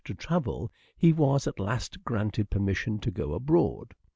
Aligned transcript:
to 0.03 0.15
travel 0.15 0.71
he 0.97 1.13
was 1.13 1.45
at 1.45 1.59
last 1.59 2.03
granted 2.03 2.49
permission 2.49 2.97
to 2.97 3.11
go 3.11 3.33
abroad. 3.35 3.93